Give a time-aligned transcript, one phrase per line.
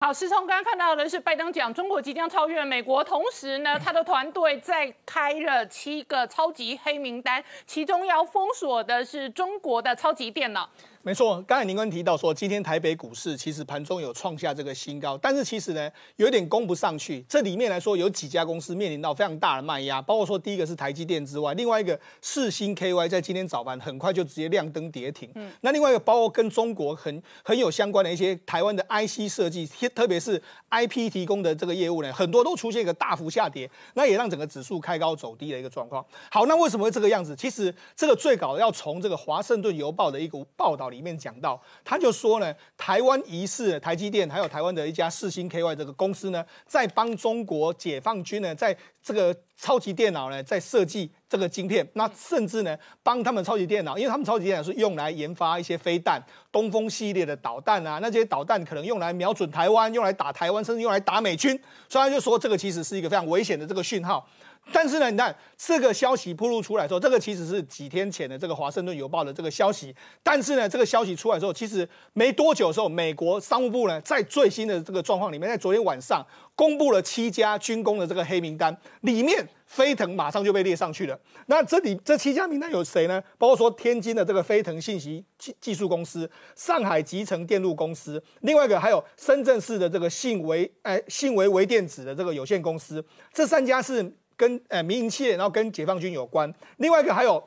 [0.00, 10.70] 好，师聪刚刚看到的是拜登讲中国即将超越美国，同时呢，他的团队在开了七个超级黑名单，其中要封锁的是中国的超级电脑。
[11.02, 17.24] 没错，刚才您刚提到说，今天台北股市其实盘中有创下这个新高，但是其实呢，有点攻不上去。
[17.28, 25.30] 这里面来说，有几家公司面临到非常大的卖压，包括说第一个是台积电之外，另外一个四星 KY 在今天早盘很快就直接亮灯跌停。
[25.36, 36.04] 嗯，那另外一个包括跟中国很很有相关的一些台湾的 IC 设计，特别是 IP 提供的这个业务呢，很多都出现一个大幅下跌，那也让整个指数开高走低的一个状况。
[36.30, 37.34] 好，那为什么会这个样子？
[37.36, 40.98] 其实这个最早要从这个华盛顿邮报的一个报道里。
[41.02, 56.20] 面讲到，他就说呢，台湾疑似台积电还有台湾的一家四星 KY 这个公司呢，在帮中国解放军呢，在这个超级电脑呢，在设计这个晶片，那甚至呢，帮他们超级电脑，因为他们超级电脑是用来研发一些飞弹，
[56.50, 61.58] 东风系列的导弹啊，那这些导弹可能用来瞄准台湾，用来打台湾，甚至用来打美军，
[61.88, 64.28] 所以他就说这个其实是一个非常危险的这个讯号。
[64.70, 69.94] 但是呢，你看这个消息铺露出来之后，这个其实是几天前的这个《华盛顿邮报》的这个消息。
[70.22, 81.18] 但是呢，这个消息出来之后，其实没多久的时候，美国商务部呢在最新的这个状况里面，在昨天晚上公布了七家军工的这个黑名单，里面飞腾马上就被列上去了。
[81.46, 83.22] 那这里这七家名单有谁呢？
[83.38, 94.14] 包括说天津的这个飞腾信息技技术公司、上海集成电路公司，另外一个还有深圳市的这个信维哎信维微电子的这个有限公司，这三家是。
[94.38, 96.54] 跟呃民营企业，然后跟解放军有关。
[96.78, 97.46] 另外一个还有。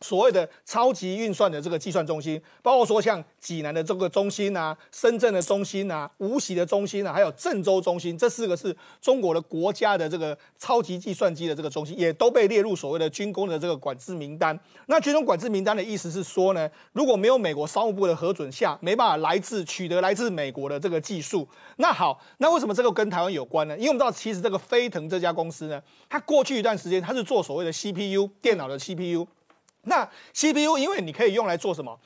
[0.00, 14.58] 所谓的超级运算的这个计算中心，包括说像济南的这个中心啊、深圳的中心啊、无锡的中心啊，还有郑州中心，这四个是中国的国家的这个超级计算机的这个中心，也都被列入所谓的军工的这个管制名单。
[14.86, 21.48] 那军工管制名单的意思是说呢，如果没有美国商务部的核准下，没办法来自取得来自美国的这个技术。
[21.76, 23.74] 那好，那为什么这个跟台湾有关呢？
[23.78, 29.26] 因为我们知道，其实这个飞腾这家公司呢，它过去一段时间它是做所谓的 CPU 电脑的 CPU。
[29.84, 31.98] 那 CPU 因为你可以用来做什么？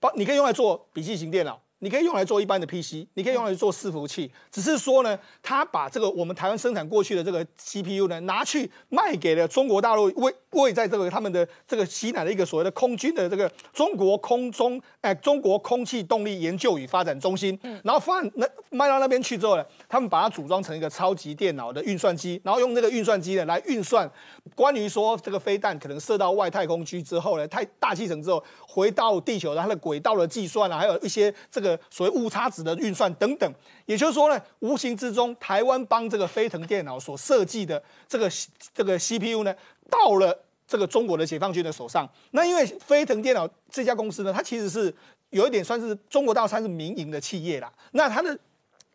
[0.00, 1.60] 包你可以用来做笔记型电脑。
[1.80, 24.10] 你可以用来做一般的 PC，你可以用来做伺服器，只是说呢，他把这个我们台湾生产过去的这个 CPU 呢，拿去卖给了中国大陆，为为在这个他们的这个西南的一个所谓的空军的这个中国空中哎中国空气动力研究与发展中心，然后放那卖到那边去之后呢，他们把它组装成一个超级电脑的运算机，然后用这个运算机呢来运算
[24.54, 31.78] 关于说这个飞弹可能射到外太空区之后呢，太大气层之后回到地球它的轨道的计算啊，还有一些这个。
[31.90, 33.54] 所谓误差值的运算等等，
[33.86, 38.28] 也就是说呢，无形之中，台湾帮这个飞腾电脑所设计的这个
[38.74, 39.54] 这个 CPU 呢，
[39.90, 40.36] 到了
[40.66, 42.08] 这个中国的解放军的手上。
[42.30, 44.92] 那因为飞腾电脑这家公司呢，它其实是
[45.30, 47.72] 有一点算是中国大陆算是民营的企业啦。
[47.92, 48.38] 那它的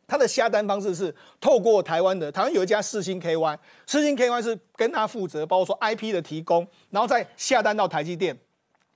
[0.07, 8.38] 它的下单方式是透过台湾的，台湾有一家四星 KY，四星 KY 是跟他负责，包括说 IP 的提供，然后再下单到台积电。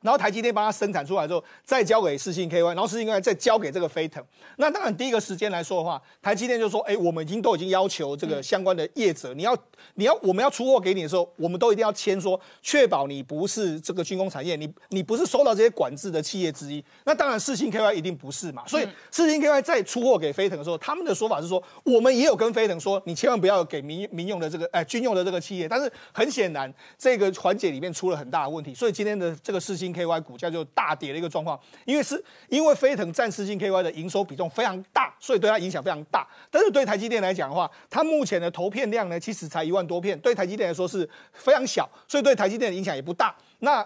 [0.04, 4.24] 然后台积电帮它生产出来之后，再交给四星 KY，然后四星 KY 再交给这个飞腾。
[4.58, 9.58] 那当然第一个时间来说的话，台积电就说：哎，我们已经都已经要求这个相关的业者，你要
[9.96, 16.84] 你要我们要出货给你的时候，我们都一定要签说，确保你不是这个军工产业，你你不是受到这些管制的企业之一。
[17.06, 18.64] 那当然四星 KY 一定不是嘛。
[18.68, 25.68] 所以四星 KY 再出货给飞腾的时候，他们的说法是说，我们也有跟飞腾说，你千万不要给民民用的这个哎军用的这个企业。
[25.70, 30.64] 但是很显然，这个环节里面出了很大的问题，所以今天的这个四 KY 股价就。
[30.74, 36.28] 大跌的一个状况，因为是因为飞腾占四星 KY 的营收比重非常大，所以对它影响非常大。
[36.50, 43.36] 但是对台积电来讲的话，它目前的投片量呢，其实才一万多片，对台积电来说是非常小，所以对台积电的影响也不大。
[43.60, 43.86] 那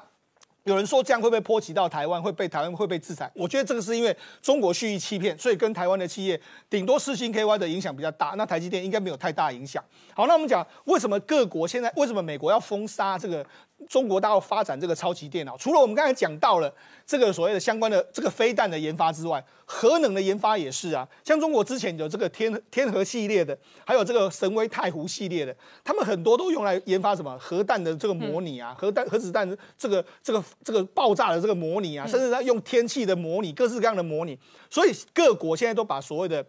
[0.64, 3.30] 有人说这样会不会波及到台湾，会被台湾会被制裁？
[3.34, 6.40] 我觉得这个是因为中国蓄意欺骗，所以跟台湾的企业
[6.70, 8.34] 顶多四星 KY 的影响比较大。
[8.38, 9.84] 那台积电应该没有太大影响。
[10.14, 13.46] 好，那我们讲为什么各国现在为什么美国要封杀这个？
[13.88, 16.74] 中国大陆发展这个超级电脑，除了我们刚才讲到了
[17.06, 21.08] 这个所谓的相关的这个飞弹的研发之外，核能的研发也是啊。
[21.24, 29.48] 像中国之前有这个天天河系列的，还有这个神威太湖系列的，他们很多都用来研发什么核弹的这个模拟啊，核弹核子弹
[29.78, 34.38] 这个这个这个爆炸的这个模拟啊，甚至在用天气的模拟，各式各样的模拟。
[34.70, 36.46] 所以各国现在都把所谓的。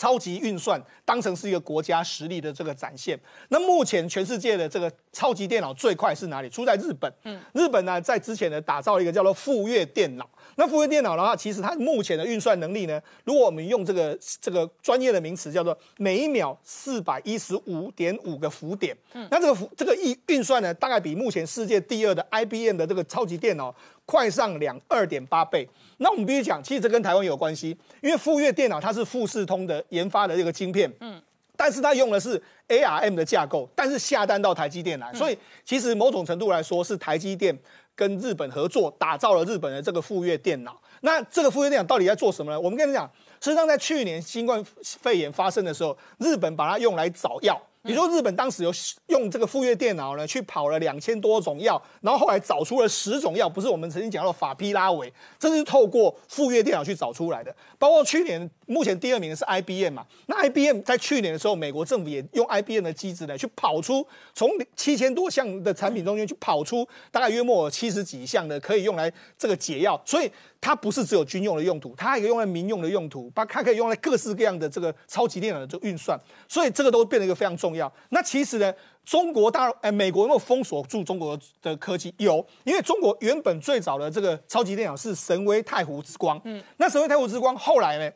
[0.00, 3.20] 超级运算当成是一个国家实力的这个展现。
[3.50, 6.48] 那目前全世界的这个超级电脑最快是哪里？
[6.48, 7.12] 出在日本。
[7.24, 10.26] 嗯，日本呢在之前呢打造一个叫做富岳电脑。
[10.60, 18.94] 那富岳电脑的话，其实它目前的运算能力呢，如果我们用这个这个专业的名词叫做每一秒四百一十五点五个浮点。
[19.14, 23.74] 嗯，那这个浮这个运运算呢，大概比目前世界第二的 IBM 的这个超级电脑。
[24.04, 25.68] 快上两二点八倍。
[25.98, 27.68] 那我们必须讲，其实这跟台湾有关系，
[28.00, 31.22] 因为富岳电脑它是富士通的研发的这个晶片，嗯，
[31.56, 37.56] 但是它用的是 ARM 的架构，但是下单到台积电来，所以其实某种程度来说是台积电
[38.00, 40.80] 跟日本合作打造了日本的这个富岳电脑。
[41.02, 42.58] 那这个富岳电脑到底在做什么呢？
[42.58, 43.04] 我们跟你讲，
[43.42, 47.60] 实际上在去年新冠肺炎发生的时候，日本把它用来找药。
[47.82, 48.70] 也就日本当时有
[49.06, 57.54] 用这个富岳电脑呢，去跑了两千多种药，然后后来找出了十种药，不是我们曾经讲到的法匹拉韦，这是透过富岳电脑去找出来的。
[57.78, 70.30] 包括去年目前第二名的是 IBM 嘛，那 IBM 在去年的时候，美国政府也用 IBM 的机子呢，去跑出从七千多项的产品中间去跑出大概约莫七十几项的可以用来这个解药，所以。
[70.62, 77.92] 它不是只有军用的用途，它还可以用来民用的用途，把它可以用来各式各样的这个超级电脑的这个运算，所以这个都变得一个非常重要。
[78.10, 78.72] 那其实呢，
[79.04, 82.12] 中国大陆哎，美国有没有封锁住中国的科技？
[82.18, 88.10] 有，因为中国原本最早的这个超级电脑是神威太湖之光，嗯，那神威太湖之光后来呢，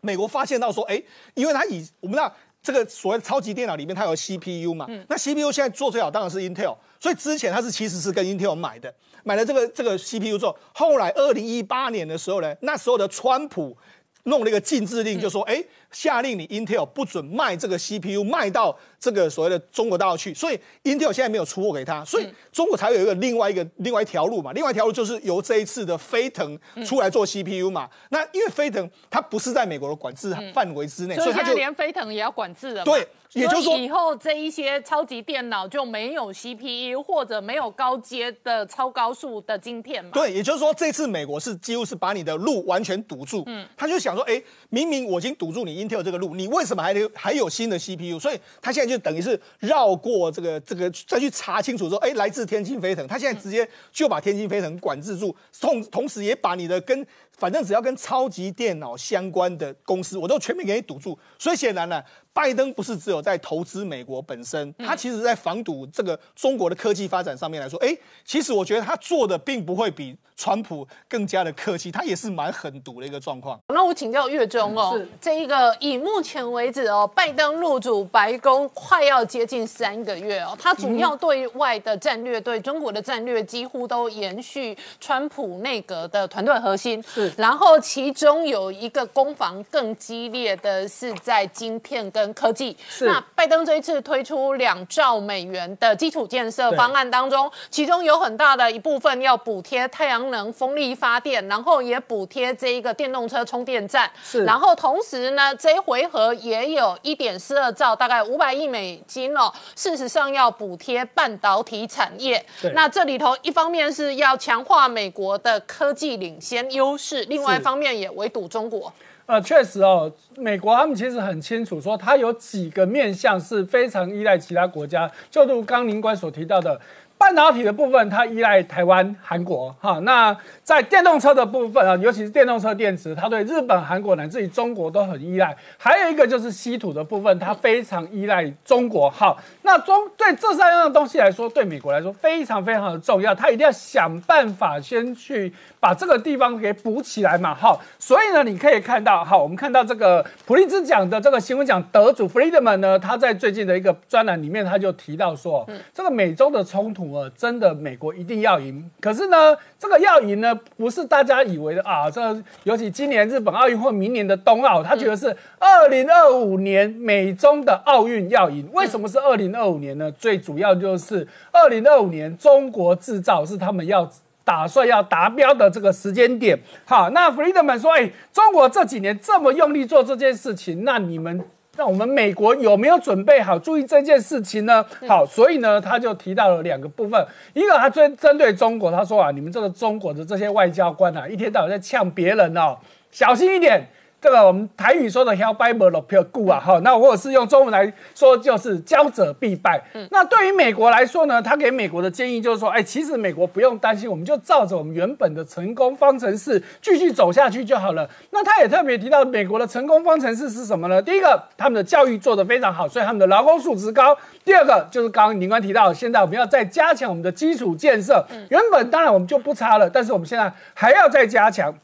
[0.00, 1.02] 美国发现到说，哎，
[1.34, 8.92] 因为它以我们知道这个所谓超级电脑里面它有 CPU 嘛，嗯那 CPU 现在做最好当然是 Intel，所以之前它是其实是跟 Intel 买的。
[9.24, 13.76] 买了这个这个 CPU 之后，后来二零一八年的时候呢，那时候的川普
[14.24, 15.64] 弄了一个禁制令，就说，哎。
[15.92, 24.52] 下令你 Intel 不准卖这个 CPU 卖到这个所谓的中国大陆去，所以 Intel 现在没有出货给他，所以中国才有一个另外一个另外一条路嘛。
[24.52, 27.88] 另外一条路就是由这一次的飞腾出来做 CPU 嘛。
[28.08, 32.84] 那因为飞腾它不是在美国的管制范围之内，所以它就连飞腾也要管制了。
[32.84, 40.10] 对，也就是说以后这一些超级电脑就没有 CPU 或者没有高阶的超高速的晶片嘛。
[40.14, 43.42] 对，也就是说这次美国是几乎是把你的路完全堵住。
[43.46, 45.81] 嗯，他就想说，哎，明明我已经堵住你。
[45.82, 48.18] Intel 这个路，你为什么还得还有新的 CPU？
[48.20, 57.06] 所以他现在就等于是绕过这个这个，再去查清楚说，哎，来自天津飞腾，他现在直接就把天津飞腾管制住，同同时也把你的跟
[57.36, 61.18] 反正只要跟超级电脑相关的公司，我都全面给你堵住。
[61.38, 62.02] 所以显然呢。
[62.34, 67.94] 拜登不是只有在投资美国本身，他其实在防堵这个中国的科技发展上面来说，哎，
[68.24, 73.60] 其实我觉得他做的并不会比川普更加的客气，他也是蛮狠毒的一个状况。
[73.68, 104.08] 那我请教月中哦，这一个以目前为止哦，拜登入主白宫快要接近三个月哦，他主要对外的战略对中国的战略几乎都延续川普内阁的团队核心，是，然后其中有一个攻防更激烈的是在晶片跟跟科技，是那拜登这一次推出两兆美元的基础建设方案当中，其中有很大的一部分要补贴太阳能风力发电，然后也补贴这一个电动车充电站。
[104.22, 109.52] 是，然后同时呢，这一回合也有一点四二兆，大概五百亿美金哦。
[109.74, 112.40] 事实上要补贴半导体产业。
[112.72, 118.92] 那这里头一方面是要强化美国的科技领先优势，另外一方面也围堵中国。
[119.26, 126.80] 呃，确实哦，美国他们其实很清楚，说它有几个面向是非常依赖其他国家，就如刚宁官所提到的。
[127.22, 130.00] 半导体的部分，它依赖台湾、韩国，哈。
[130.00, 135.56] 那在电动车的部分啊，尤其是电动车电池，它对日本、韩国乃至于中国都很依赖。
[135.78, 139.08] 还有一个就是稀土的部分，它非常依赖中国。
[139.08, 147.54] 好，那中对这三样东西来说，对美国来说非常非常的重要，它一定要想办法先去把这个地方给补起来嘛。
[147.54, 155.64] 好，所以呢，你可以看到，好，我们看到这个普利兹奖的这个新闻奖得主 Friedman 呢，他在最近的一个专栏里面，他就提到说，
[155.94, 157.11] 这个美洲的冲突。
[157.12, 158.90] 呃，真的，美国一定要赢。
[159.00, 162.10] 可是呢，这个要赢呢，不是大家以为的啊。
[162.10, 162.20] 这
[162.64, 168.68] 尤其今年日本奥运或明年的冬奥，他觉得是二零二五年美中的奥运要赢。
[168.72, 170.10] 为什么是二零二五年呢？
[170.12, 174.10] 最主要就是二零二五年中国制造是他们要
[174.44, 176.58] 打算要达标的这个时间点。
[176.84, 181.44] 好，那弗里德曼说：“哎，中国这几年这么用力做这件事情，那你们。”
[181.76, 184.84] 那我们美国有没有准备好注意这件事情呢？
[185.08, 192.76] 好，所以呢，他就提到了两个部分，一个他针针对中国，他说啊，你们这个中国的这些外交官啊，一天到晚在呛别人哦，
[193.10, 193.88] 小心一点。
[194.22, 199.82] 这个我们台语说的 “hell bible l o p good” 啊，哈，那或者是用中文来说，就是“骄者必败”。
[200.12, 208.08] 那对于美国来说呢，他给美国的建议就是说，哎，其实美国不用担心，我们就照着我们原本的成功方程式继续走下去就好了。
[208.30, 211.02] 那他也特别提到，美国的成功方程式是什么呢？
[211.02, 214.14] 第一个，他们的教育做得非常好，所以他们的劳工素质高；
[214.44, 218.24] 第二个，就是刚刚宁官提到，现在我们要再加强我们的基础建设。
[218.50, 221.74] 原本当然我们就不差了，但是我们现在还要再加强。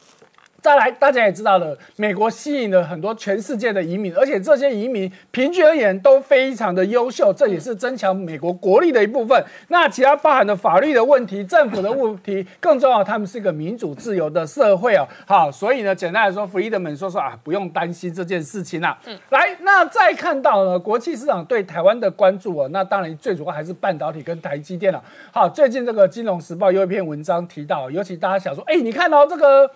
[0.61, 9.41] 再来，大家也知道了，美国吸引了很多全世界的移民，而且这些移民平均而言都非常的优秀，这也是增强美国国力的一部分。
[9.69, 15.07] 那其他包含的法律的问题、政府的问题，更重要，他们是一个民主自由的社会哦。
[15.25, 18.99] 好，所以呢，简单来说，弗里德们说说啊，不用担心这件事情啦。
[19.07, 25.01] 嗯，来，那再看到呢，国际市场对台湾的关注哦，那当然最主要还是半导体跟台积电了。
[25.31, 29.71] 好，最近这个《金融时报》有一篇文章提到，尤其大家想说，哎，你看到这个。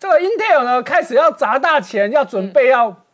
[0.00, 3.04] 这个 Intel 呢，开始要砸大钱，要准备要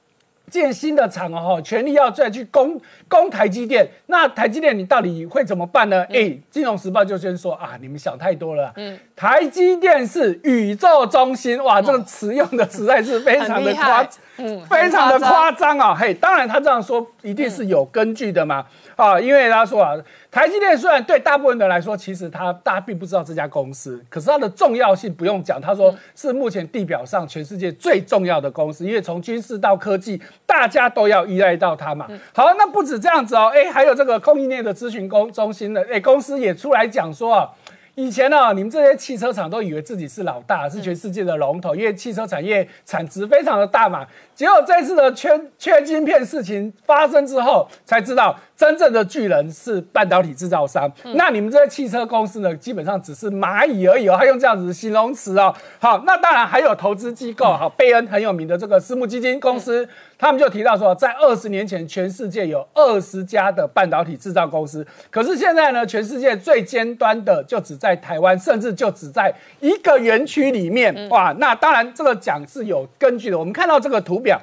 [0.48, 3.90] 建新的厂哦，全力要再去攻攻台积电。
[4.06, 6.06] 那台积电你到底会怎么办呢？
[6.10, 8.72] 哎，金融时报就先说啊，你们想太多了。
[8.76, 15.92] 嗯，台积电是宇宙中心，哇，这个词用的实在是非常的夸，嗯，非常的夸张啊。
[15.92, 18.64] 嘿，当然他这样说一定是有根据的嘛。
[18.94, 19.94] 啊，因为他说啊，
[20.36, 25.58] 台积电虽然对大部分人来说，其实他大家并不知道这家公司，可是它的重要性不用讲。
[25.58, 32.06] 他说是目前地表上全世界最重要的公司，因为从军事到科技，大家都要依赖到它嘛。
[32.34, 37.50] 好，那不止这样子哦，哎，还有这个供应链的咨询公中心的哎公司也出来讲说啊。
[37.98, 44.06] 以前呢，你们这些汽车厂都以为自己是老大，是全世界的龙头，因为汽车产业产值非常的大嘛。
[44.34, 50.90] 结果这次的缺缺晶片事情发生之后，才知道真正的巨人是半导体制造商。
[51.14, 54.16] 那你们这些汽车公司呢，基本上只是蚂蚁而已哦。
[54.18, 55.54] 他用这样子的形容词哦。
[55.78, 59.86] 好，那当然还有投资机构，好，贝恩很有名的这个私募基金公司。
[60.18, 71.06] 他们就提到说，在二十年前，全世界有二十家的半导体制造公司，可是现在呢，全世界最尖端的就只在台湾，甚至就只在一个园区里面。
[71.10, 73.38] 哇，那当然这个讲是有根据的。
[73.38, 74.40] 我们看到这个图表，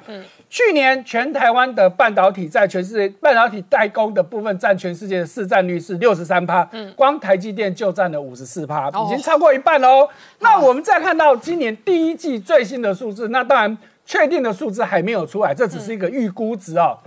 [0.54, 6.62] 去年全台湾的半导体在全世界半导体代工的部分占全世界的市占率是六十三趴，
[6.94, 10.08] 光台积电就占了五十四趴，已经超过一半喽。
[10.38, 13.76] 那我们再看到今年第一季最新的数字，那当然。
[14.06, 16.98] 确定的数字还没有出来，这只是一个预估值哦。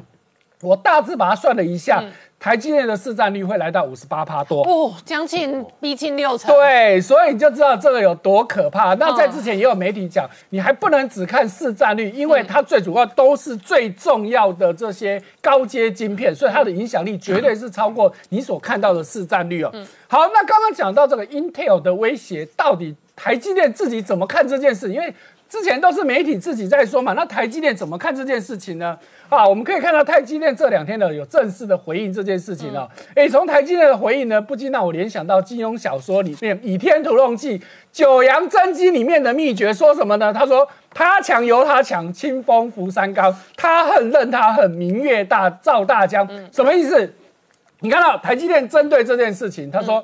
[0.62, 2.04] 我大致把它算了一下，
[2.40, 6.54] 台积电的市占率会来到五十八趴多，哦，将近逼近六成。
[6.54, 8.94] 对，所以你就知道这个有多可怕。
[8.94, 19.72] 那在之前也有媒体讲，你还不能只看市占率，因为它最主要都是最重要的这些高阶晶片，所以它的影响力绝对是超过你所看到的市占率哦。
[20.08, 24.94] 好，那刚刚讲到这个 Intel 的威胁，到底台积电自己怎么看这件事？
[24.94, 25.14] 因为
[25.50, 28.98] 之前都是媒体自己在说嘛，那台积电怎么看这件事情呢？
[29.30, 32.90] 啊，我们可以看到台积电这两天呢有正式的回应这件事情了。
[33.16, 37.60] 哎，从台积电的回应呢，不禁让我联想到金庸小说里面《倚天屠龙记》
[37.92, 40.34] 九阳真经里面的秘诀，说什么呢？
[40.34, 47.14] 他说：“他强由他强，清风拂山岗；他恨任他恨，明月大照大江。”什么意思？
[47.80, 50.04] 你看到台积电针对这件事情，他说：“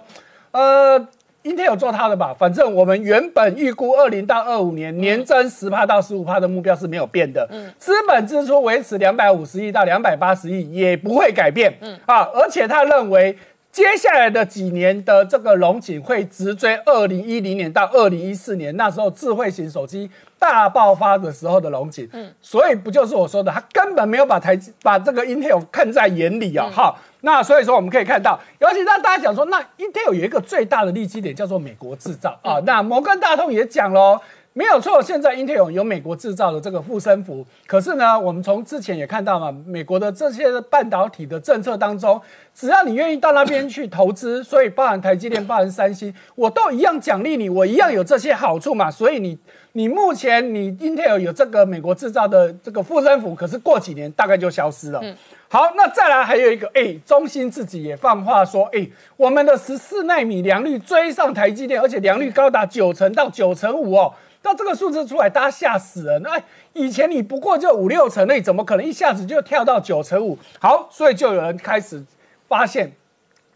[0.51, 1.07] 呃。”
[1.43, 11.99] Intel 做它的吧，反正我们原本预估二零到二五年年增十帕到十五帕的目标是没有变的，嗯，资本支出维持两百五十亿到两百八十亿也不会改变，嗯。
[12.05, 13.37] 啊，而且他认为
[13.73, 26.95] 接下来的几年的这个龙井会直追二零一零年到二零一四年那时候智慧型手机大爆发的时候的龙井，嗯，所以不就是我说的，他根本没有把台把这个 Intel 看在眼里啊，哈。
[27.21, 32.59] 那所以说我们可以看到，尤其让大家讲说，那 Intel 有一个最大的利基点叫做美国制造啊。
[32.65, 34.21] 那摩根大通也讲喽，
[34.55, 37.43] 没有错，现在 Intel 有美国制造的这个护身符。
[37.65, 42.21] 可是呢，我们从之前也看到嘛，美国的这些半导体的政策当中，
[42.53, 48.91] 只要你愿意到那边去投资，所以包含台积电、包含三星，我都一样奖励你，我一样有这些好处嘛。
[48.91, 49.35] 所以你
[49.71, 55.01] 你目前你 Intel 有这个美国制造的这个护身符，可是过几年大概就消失了。
[55.49, 64.13] 好，那再来还有一个，哎，中芯自己也放话说，哎，我们的十四纳米良率追上台积电，而且良率高达九成到九成五哦。
[64.43, 66.19] 到这个数字出来，大家吓死了。
[66.19, 66.39] 那
[66.73, 70.37] 以前你不过就五六成，那怎么可能一下子就跳到九成五？
[70.59, 72.03] 好，所以就有人开始
[72.47, 72.91] 发现。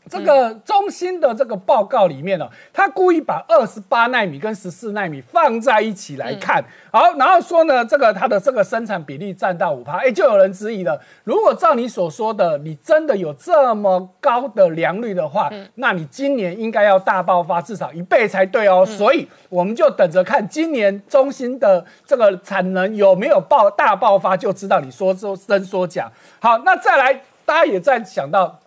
[0.10, 26.12] 这个中芯的这个报告里面呢，他故意把二十八纳米跟十四纳米放在一起来看，好，然后说呢，这个它的这个生产比例占到五趴，哎，就有人质疑了，如果照你所说的，你真的有这么高的良率的话，那你今年应该要大爆发至少一倍才对哦，所以我们就等着看今年中芯的这个产能有没有爆大爆发，就知道你说说真说假。
[26.40, 28.60] 好，那再来，大家也在想到。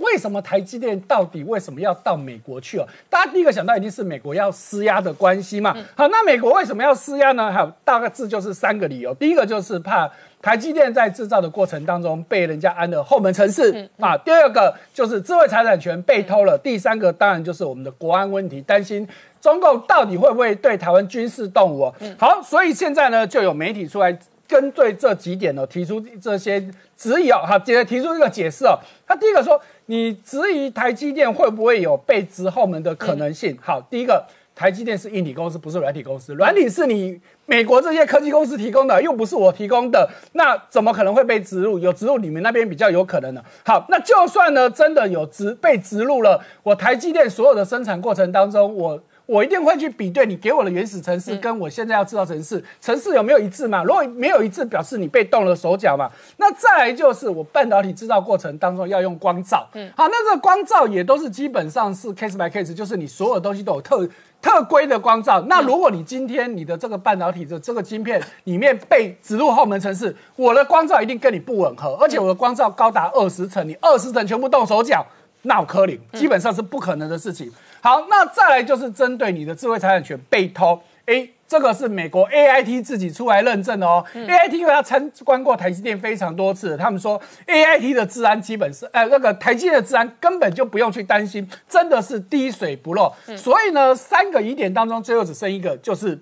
[0.00, 2.86] 为什么台积电到底为什么要到美国去哦？
[3.08, 5.76] 大家第一个想到一定是美国要施压的关系嘛。
[5.94, 7.52] 好，那美国为什么要施压呢？
[7.52, 9.14] 好大概字就是三个理由。
[9.14, 10.10] 第一个就是怕
[10.42, 14.16] 台积电在制造的过程当中被人家安了后门城市啊。
[14.16, 16.58] 第二个就是智慧财产权被偷了。
[16.58, 19.06] 第三个当然就是我们的国安问题，担心
[19.40, 21.92] 中共到底会不会对台湾军事动武？
[22.18, 26.60] 好，所以现在呢，就有媒体出来针对这几点呢，提出这些
[26.96, 28.78] 质疑哦，好，接着提出一个解释哦。
[29.06, 33.58] 他第一个说，你质疑台积电会不会有被植后门的可能性？
[33.60, 34.24] 好，第一个。
[34.52, 36.34] 台积电是硬体公司，不是软体公司。
[36.34, 41.78] 软体是你美国这些科技公司提供的，又不是我提供的，那怎么可能会被植入？
[41.78, 43.42] 有植入你们那边比较有可能的。
[43.64, 53.84] 好，那就算呢，真的有植被植入了，我台积电所有的生产过程当中，我我一定会去比对你给我的原始城市跟我现在要制造城市城市有没有一致嘛？
[53.84, 56.10] 如果没有一致，表示你被动了手脚嘛。
[56.38, 64.08] 那再来就是我半导体制造过程当中要用光照，嗯，好，那这个光照也都是基本上是 case by case，就是你所有东西都有特。
[64.42, 75.04] 特规的光照，那如果你今天你的这个半导体的这个晶片里面被植入后门程式，我的光照一定跟你不吻合，而且我的光照高达二十层，你二十层全部动手脚，
[75.42, 77.50] 那我科林基本上是不可能的事情。
[77.80, 81.28] 好，那再来就是针对你的智慧财产权被偷，哎。
[81.50, 84.04] 这个是美国 A I T 自己出来认证的哦。
[84.14, 93.12] A I T 因为他参观过台积电非常多次，他们说 A I T 的治安基本是，呃，那个台积电的治安根本就不用去担心，真的是滴水不漏。
[93.36, 96.16] 所以呢，三个疑点当中，最后只剩一个，就是。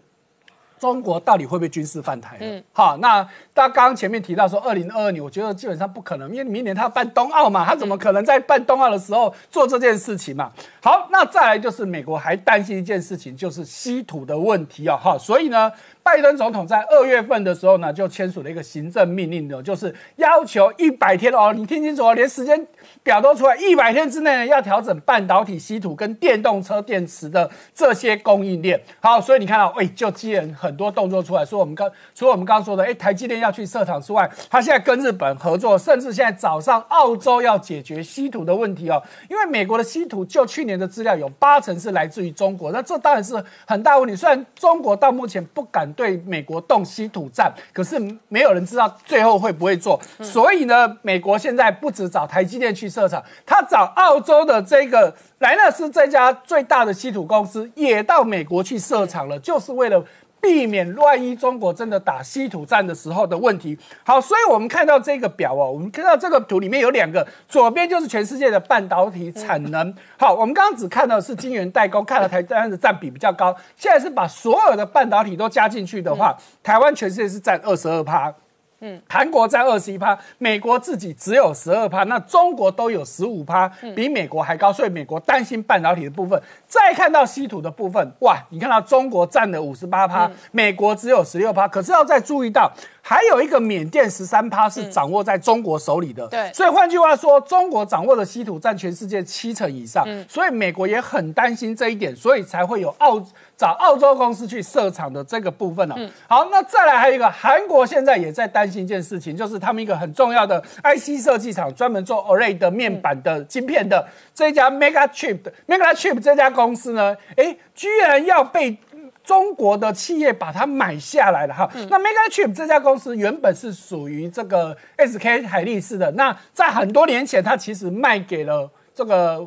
[0.78, 2.36] 中国到底会不会军事犯台？
[2.40, 3.22] 嗯，好，那
[3.54, 10.50] 他刚刚前面提到说，二零二二年，我觉得基本上不可能，因为明年他要办冬奥嘛，他怎么可能在办冬奥的时候做这件事情嘛？
[10.82, 15.70] 好，那再来就是美国还担心一件事情，就是稀土的问题啊，哈，所以呢。
[16.08, 22.66] 拜登总统在二月份的时候呢，就签署了一个行政命令的，就是要求一百天哦，你听清楚哦，连时间
[23.02, 28.80] 表都出来，一百天之内呢要调整半导体稀土跟电动车电池的这些供应链。
[29.00, 44.16] 好，所以你看到，哎，就既然很多动作出来，说我们刚除了我们刚刚说的，哎，台积电要去设厂之外，他现在跟日本合作，甚至现在早上澳洲要解决稀土的问题哦，因为美国的稀土就去年的资料有八成是来自于中国，那这当然是很大问题。
[44.16, 45.86] 虽然中国到目前不敢。
[45.98, 50.00] 对美国动稀土战，可是没有人知道最后会不会做。
[50.22, 60.04] 所以呢，美国现在不止找台积电去设厂，他找澳洲的这个莱纳斯这家最大的稀土公司也到美国去设厂了，就是为了。
[60.40, 63.78] 避免万一中国真的打稀土战的时候的问题。
[64.04, 69.94] 好，所以我们看到这个表哦，我们看到这个图里面有两个，左边就是全世界的半导体产能。
[70.18, 73.54] 好，我们刚刚只看到是晶圆代工，看了台湾的占比比较高。
[73.76, 78.32] 现在是把所有的半导体都加进去的话，台湾全世界是占二十二趴。
[78.80, 86.40] 嗯，韩国占二十一趴，美国自己只有十二趴，那中国都有十五趴，比美国还高，所以美国担心半导体的部分。
[86.66, 92.72] 再看到稀土的部分，哇，你看到中国占了五十八趴，美国只有十六趴，可是要再注意到。
[93.00, 103.18] 还有一个缅甸十三趴是掌握在中国手里的，对，所以换句话说，中国掌握的稀土占全世界七成以上，所以美国也很担心这一点，所以才会有澳
[103.58, 105.96] 找澳洲公司去设厂的这个部分呢。
[106.28, 118.78] 好，那再来还有一个，韩国现在也在担心一件事情，就是他们一个很重要的 IC 设计厂，专门做 OLED 的面板的晶片的这家 Mega Chip 的 Mega Chip 这家公司呢，哎，居然要被。
[119.24, 129.46] 中国的企业把它买下来了哈，那 Megachip 这家公司原本是属于这个 SK 海力士的，那在很多年前，它其实卖给了这个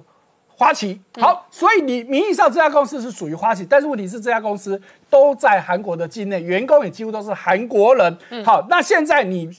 [0.62, 1.02] 花旗。
[1.19, 8.15] 好，所以你名义上这家公司是属于花旗，但是问题是这家公司都在韩国的境内，员工也几乎都是韩国人。
[8.45, 9.50] 好，那现在你。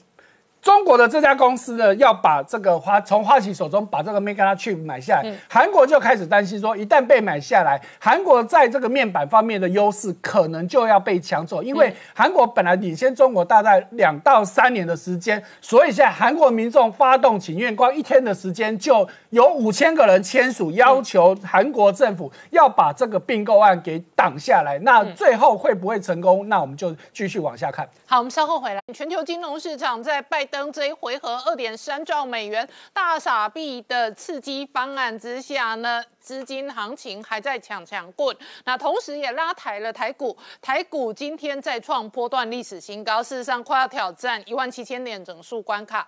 [0.63, 24.79] 中国的这家公司呢，要把这个花从花旗手中把这个 Mega Chip 买下来，韩国就开始担心说，一旦被买下来，韩国在这个面板方面的优势可能就要被抢走，因为韩国本来领先中国大概两到三年的时间，所以现在韩国民众发动请愿，光一天的时间就有五千个人签署，要求韩国政府要把这个并购案给挡下来。
[24.83, 26.47] 那最后会不会成功？
[26.47, 27.85] 那我们就继续往下看。
[28.05, 28.79] 好，我们稍后回来。
[28.93, 30.47] 全球金融市场在拜。
[30.53, 46.07] 登这一回合二点三兆美元大傻币的刺激方案之下呢，资金行情还在抢抢棍，那同时也拉抬了台股，台股今天再创波段历史新高，事实上快要挑战一万七千点整数关卡。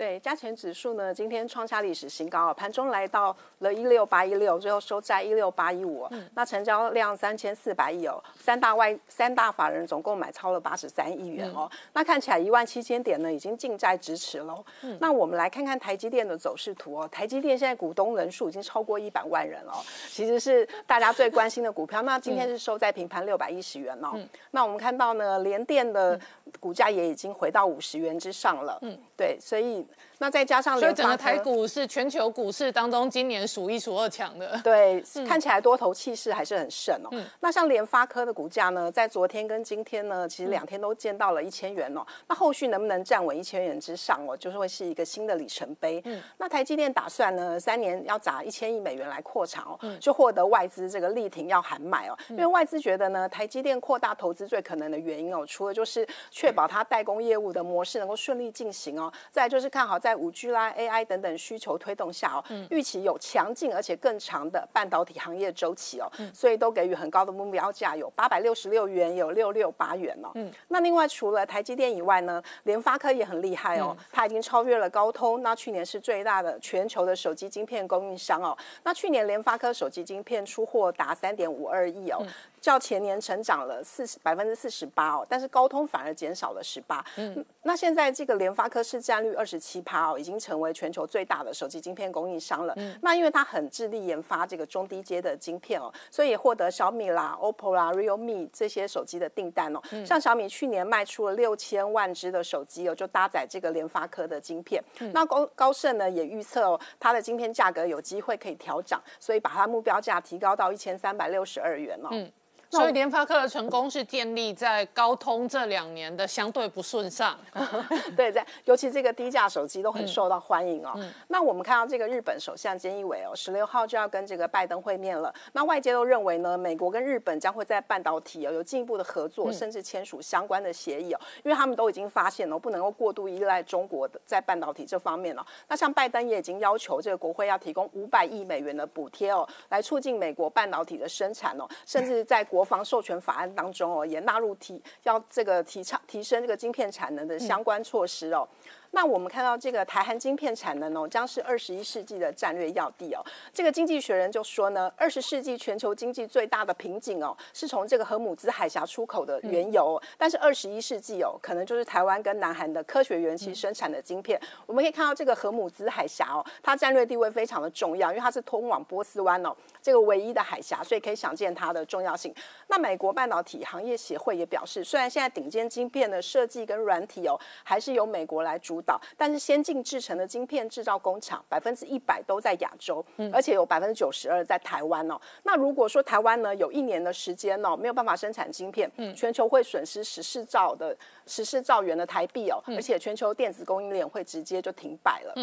[0.00, 6.08] 对，加权指数呢，今天创下历史新高，盘中来到了一六八一六，最后收在一六八一五。
[6.34, 11.70] 那成交量三千四百亿哦，三大外三大法人总共买超了八十三亿元哦。
[11.92, 14.64] 那看起来一万七千点呢，已经近在咫尺喽。
[14.80, 22.00] 嗯那我们来看看台积电的走势图哦，台积电现在股东人数已经超过一百万人哦，其实是大家最关心的股票。
[22.00, 24.18] 那今天是收在平盘六百一十元哦。
[24.52, 26.18] 那我们看到呢，联电的
[26.58, 28.78] 股价也已经回到五十元之上了。
[28.80, 29.86] 嗯，对，所以。
[30.18, 34.60] 那再加上所以整个台股是全球股市当中今年数一数二强的。
[34.62, 37.24] 对，看起来多头气势还是很盛哦。
[37.40, 42.04] 那像联发科的股价呢，在昨天跟今天呢，其实两天都见到了一千元哦。
[42.28, 46.02] 那后续能不能站稳一千元之上哦，就是会是一个新的里程碑。
[46.04, 52.18] 嗯，那台积电打算呢，三年要砸一千亿美元来扩厂哦，就获得外资这个力挺要喊买哦。
[52.28, 70.30] 因为外资觉得呢，台积电扩大投资最可能的原因哦，除了就是确保它代工业务的模式能够顺利进行哦，再就是看好在五 G 啦、AI 等等需求推动下哦，预期有强劲而且更长的半导体行业周期哦，所以都给予很高的目标价，有八百六十六元，有六六八元哦。
[70.34, 78.56] 嗯，那另外除了台积电以外呢，联发科也很厉害哦，它已经超越了高通，那去年是最大的全球的手机晶片供应商哦。
[78.82, 82.24] 那去年联发科手机晶片出货达三点五二亿哦。
[82.60, 87.04] 较前年成长了四十百分之四十八哦，但是高通反而减少了十八。
[87.16, 92.74] 嗯，那现在这个联发科市占率二十七趴哦，已经成为全球最大的手机晶片供应商了。
[92.76, 99.80] 嗯，那因为它很致力研发这个中低阶的晶片哦，所以也获得小米啦、OPPO 啦、Realme 这些手机的订单哦。
[100.04, 104.82] 像小米去年卖出了六千万只的手机哦，就搭载这个联发科的晶片。
[105.12, 112.08] 那高高盛呢也预测哦，它的晶片价格有机会可以调涨，所以把它目标价提高到一千三百六十二元哦。
[112.10, 112.30] 嗯。
[112.70, 117.36] 所以联发科的成功是建立在高通这两年的相对不顺上，
[118.16, 120.98] 对，在尤其这个低价手机都很受到欢迎哦。
[121.28, 125.34] 那我们看到这个日本首相菅义伟哦，十六号就要跟这个拜登会面了。
[125.52, 135.44] 那外界都认为呢，美国跟日本将会在半导体哦有进一步的合作，甚至签署相关的协议哦，因为他们都已经发现哦，不能够过度依赖中国的在半导体这方面哦。
[135.66, 148.46] 那像拜登也已经要求这个国会要提供五百亿美元的补贴哦，来促进美国半导体的生产哦，甚至在国国防授权法案当中哦，也纳入提要这个提倡提升这个晶片产能的相关措施哦。
[148.92, 153.24] 那我们看到这个台韩晶片产能哦，将是二十一世纪的战略要地哦。
[153.52, 160.00] 这个经济学人就说呢，二十世纪全球经济最大的瓶颈哦，是从这个荷姆兹海峡出口的原油。
[160.18, 164.40] 但是二十一世纪哦，可能就是台湾跟南韩的科学园区生产的晶片。
[164.66, 172.34] 我们可以看到这个荷姆兹海峡哦，它战略地位非常的重要，因为它是通往波斯湾哦这个唯一的海峡，所以可以想见它的重要性。
[172.66, 178.79] 那美国半导体行业协会也表示，虽然现在顶尖晶片的设计跟软体哦，还是由美国来主。
[178.82, 185.20] 导，但是先进制成的晶片制造工厂百分之一百都在亚洲，而且有百分之九十二在台湾哦。
[185.42, 195.34] 那如果说台湾呢有一年的时间哦没有办法生产晶片，全球会损失十四兆的十四兆元的台币哦，而且全球电子供应链会直接就停摆了。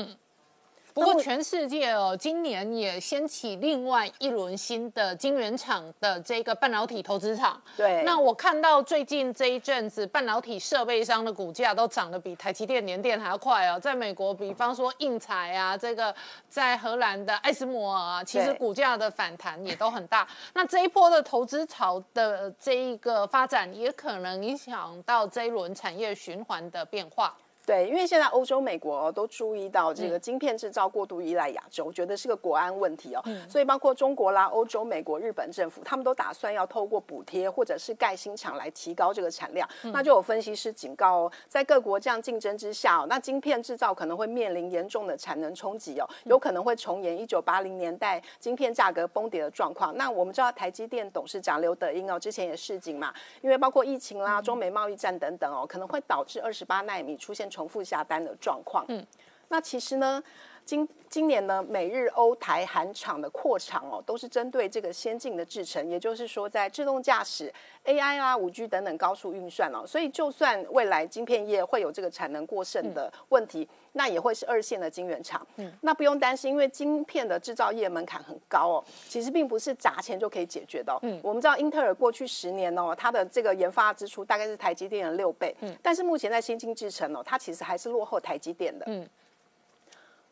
[0.98, 7.62] 不过，全世界哦，今年也掀起另外一轮新的晶圆厂的这个半导体投资厂。
[7.76, 13.80] 对，那我看到最近这一阵子，半导体设备商的股价都涨得比台积电、联电还要快哦。
[13.80, 16.14] 在美国，比方说印材啊，这个
[16.50, 20.28] 在荷兰的艾斯摩尔啊，其实股价的反弹也都很大。
[20.56, 27.38] 那这一波的投资潮的这一个发展，也可能影响到这一轮产业循环的变化。
[27.68, 33.22] 对，因为现在欧洲、美国都注意到这个晶片制造过度依赖亚洲，觉得是个国安问题哦。
[33.50, 39.68] 所以包括中国啦、欧洲、美国、日本政府，他们都打算要透过补贴或者是盖新厂来提高这个产量。
[39.92, 49.94] 那就有分析师警告哦，在各国这样竞争之下，那晶片制造可能会面临严重的产能冲击哦，有可能会重演一九八零年代晶片价格崩跌的状况。
[49.98, 57.46] 那我们知道台积电董事长刘德英哦，之前也示警嘛，因为包括疫情啦、中美贸易战等等哦，可能会导致二十八纳米出现。
[57.58, 59.04] 重复下单的状况，嗯，
[59.48, 60.22] 那其实呢，
[60.68, 67.52] 今今年呢，美日欧台韩厂的扩厂哦，都是针对这个先进的制程，也就是说，在自动驾驶、
[67.86, 89.08] AI 啊、五 G 等等高速运算哦，所以就算未来晶片业会有这个产能过剩的问题，那也会是二线的晶圆厂，嗯，那不用担心，因为晶片的制造业门槛很高哦，其实并不是砸钱就可以解决的，嗯，我们知道英特尔过去十年哦，它的这个研发支出大概是台积电的六倍，嗯，但是目前在先进制程哦，它其实还是落后台积电的，嗯。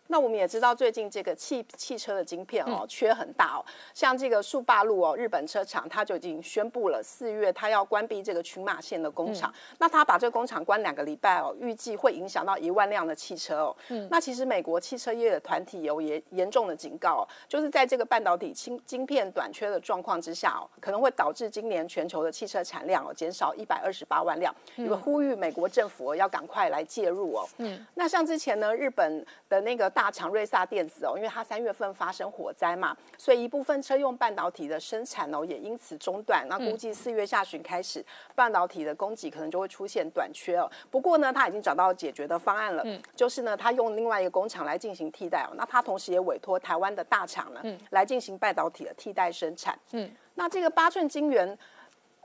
[0.07, 3.65] 那我们也知道，最近这个汽汽车的晶片哦，缺很大哦。
[3.93, 9.53] 像这个速霸路哦，日本车厂，它就已经宣布了四月它要关闭这个群马县的工厂。
[9.79, 13.75] 那它把这个工厂关两个礼拜哦，预计会影响到一万辆的汽车哦。
[13.89, 14.07] 嗯。
[14.11, 24.53] 那其实美国汽车业的团体有严严重的警告，哦就是在这个半导体晶晶片短缺的状况之下哦，可能会导致今年全球的汽车产量哦减少一百二十八万辆。
[24.75, 27.47] 有呼吁美国政府要赶快来介入哦。
[27.57, 27.85] 嗯。
[27.95, 36.45] 那像之前呢，日本的那个大大厂瑞萨电子哦，因为它三月份发生火灾嘛，所以一部分车用半导体的生产哦也因此中断。
[36.47, 38.05] 那估计四月下旬开始，
[38.35, 40.69] 半导体的供给可能就会出现短缺哦。
[40.91, 45.55] 不过呢，他已经找到解决的方案了，就是呢，他用另外一个工厂来进行替代哦。
[45.57, 49.75] 那他同时也委托台湾的大厂呢，来进行半导体的替代生产。
[49.93, 51.57] 嗯，那这个八寸晶圆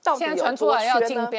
[0.05, 1.31] 到底有多缺呢？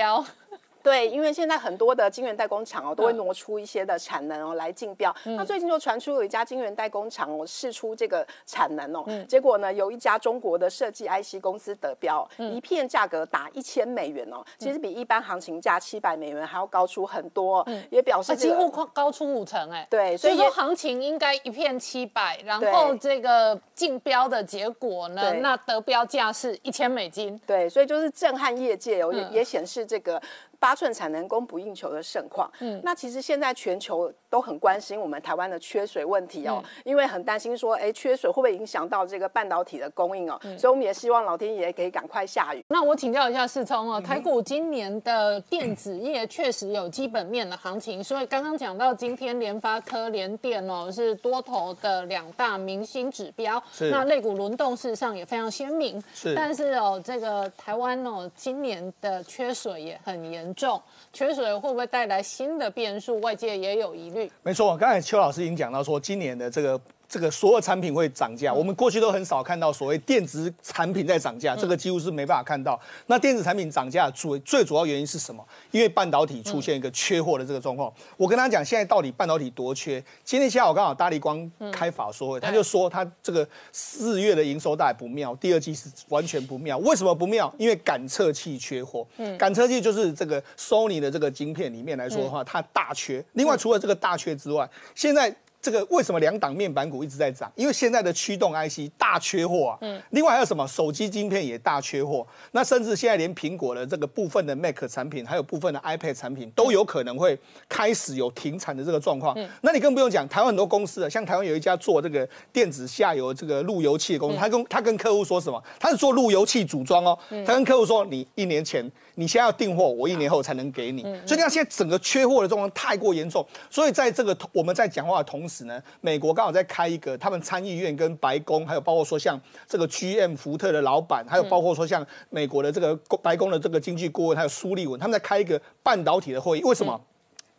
[0.83, 5.13] 对，因为现在很多的晶圆代工厂哦，都会挪出一些的产能哦来竞标。
[5.23, 19.87] 那最近就传出有一家晶圆代工厂哦试出这个产能哦，结果呢有一家中国的设计 IC 公司得标，一片价格达一千美元哦，其实比一般行情价七百美元还要高出很多，也表示几乎高出五成哎。
[19.89, 27.39] 对，所以说行情应该一片七百，然后这个竞标的结果呢，那得标价是一千美金。
[27.45, 30.21] 对，所以就是震撼业界哦，也也显示这个。
[30.61, 40.39] 八寸产能供不应求的盛况，嗯，那其实现在全球都很关心我们台湾的缺水问题哦，因为很担心说，哎，缺水会不会影响到这个半导体的供应哦？
[40.57, 42.63] 所以我们也希望老天爷可以赶快下雨。
[42.69, 60.41] 那我请教一下世聪哦，台股今年的电子业确实有基本面的行情，所以刚刚讲到今天联发科、联电哦是多头的两大明星指标，那类股轮动事实上也非常鲜明，是，但是哦，这个台湾哦今年的缺水也很严。
[60.53, 60.79] 重
[61.13, 63.19] 缺水会不会带来新的变数？
[63.21, 64.20] 外界也有疑虑。
[64.43, 66.79] 没错，刚才邱老师已经讲到说，今年的这个。
[67.11, 72.79] 这个所有产品会涨价，我们过去都很少看到所谓电子产品在涨价，这个几乎是没办法看到。
[73.07, 75.45] 那电子产品涨价主最主要原因是什么？
[75.71, 77.93] 因为半导体出现一个缺货的这个状况。
[78.15, 80.01] 我跟他讲，现在到底半导体多缺？
[80.23, 86.77] 今天下午刚好大力光开法说会，他就说他这个四月的营收大概不妙，第二季是完全不妙。
[86.77, 87.53] 为什么不妙？
[87.57, 89.05] 因为感测器缺货。
[89.17, 93.21] 嗯，感测器就是这个 Sony 的这个晶片里面来说的话，它大缺。
[93.33, 95.35] 另外，除了这个大缺之外，现在。
[95.61, 97.51] 这个为什么两档面板股一直在涨？
[97.55, 99.77] 因为现在的驱动 IC 大缺货啊。
[99.81, 100.01] 嗯。
[100.09, 100.67] 另外还有什么？
[100.67, 102.25] 手机晶片也大缺货。
[102.51, 107.37] 那甚至现在连苹果的这个部分的 Mac 产品，还有部分的 iPad 产品，都有可能会
[107.69, 109.33] 开始有停产的这个状况。
[109.37, 109.47] 嗯。
[109.61, 115.63] 那你更不用讲，台湾很多公司啊，像台湾有一家做这个电子下游这个路由器的公司，他跟他跟客户说什么？
[115.79, 117.17] 他是做路由器组装哦。
[117.29, 117.45] 嗯。
[117.45, 121.01] 他跟客户说：“你一年前。”你现在要订货，我一年后才能给你。
[121.25, 123.45] 所以你看，现在整个缺货的状况太过严重。
[123.69, 136.63] 所以在这个我们在讲话的同时呢，美国刚好在开一个，他们参议院跟白宫，还有包括说像这个 GM 福特的老板，还有包括说像美国的这个白宫的这个经济顾问，还有苏利文，他们在开一个半导体的会议。
[136.63, 136.99] 为什么？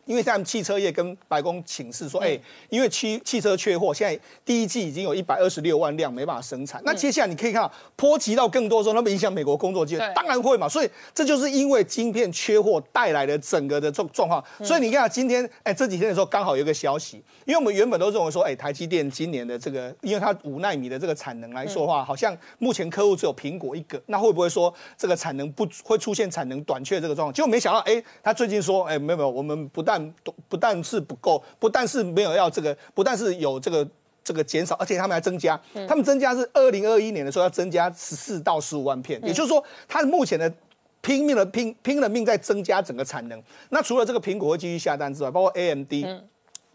[0.05, 2.39] 因为像汽车业跟白宫请示说，哎，
[2.69, 6.81] 因为汽汽车缺货，现在第一季已经有一百二十六万辆没办法生产。
[6.85, 10.67] 那接下来你可以看到，波及到更多的时候，那么影响美国工作机会，当然会嘛。
[10.67, 14.43] 所以这就是因为晶片缺货带来的整个的状状况。
[14.63, 27.33] 所以你看今天，哎，这几天的时候刚好有一个消息，因为我们原本都认为说，哎，台积电今年的这个，因为它五纳米的这个产能来说的话，好像目前客户只有苹果一个，那会不会说这个产能不会出现产能短缺这个状况？
[27.33, 29.92] 结果没想到，哎，他最近说，哎，没有没有，我们不但
[30.47, 33.87] 不但是不够，不但是没有要这个，不但是有这个
[34.23, 35.59] 这个减少，而且他们还增加。
[35.87, 40.51] 他们增加是二零二一年的时候要增加十四到十五万片，也就是说，它目前的
[41.01, 43.41] 拼命的拼拼了命在增加整个产能。
[43.69, 45.93] 那除了这个苹果会继续下单之外，包括 AMD。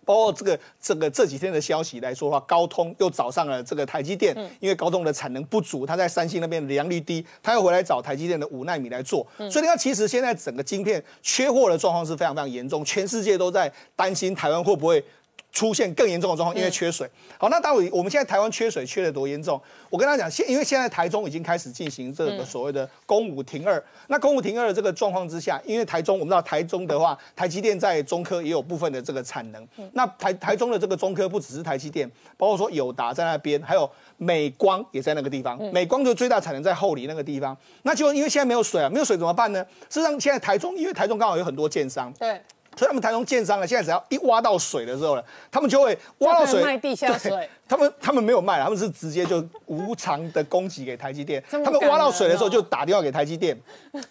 [0.08, 9.26] 包括这个这个这几天的消息来说的话，高通又找上了这个台积电，因为高通的产能不足，他在三星那边良率低，他又回来找台积电的五纳米来做。
[9.36, 15.04] 所以你看，其实现在整个晶片缺货的状况是非常非常严重，全世界都在担心台湾会不会。
[15.52, 17.08] 出现更严重的状况，因为缺水。
[17.38, 19.60] 好，那待会我们现在台湾缺水缺的多严重？
[19.90, 23.82] 我跟他讲，现因为现在台中已经开始进行这个所谓的公五停二。
[24.08, 29.66] 那公五停二的这个状况之下，因为台中我们知道台中的话，台积电在中科也有部分的这个产能。
[29.94, 35.58] 那台台中的这个中科不只是台积电，包括说友达在那边，还有美光也在那个地方。
[35.72, 37.56] 美光的最大产能在后里那个地方。
[37.82, 39.64] 那就因为现在没有水啊，没有水怎么办呢？
[39.88, 42.12] 事实上，现在台中因为台中刚好有很多建商。
[42.18, 42.40] 对。
[42.78, 47.50] 所以他们台中建商呢，现在只要一挖到水的时候呢，他们就会挖到水卖地下水。
[47.68, 51.42] 他们他们没有卖，他们是直接就无偿的供给给台积电。
[51.50, 53.56] 他们挖到水的时候就打电话给台积电，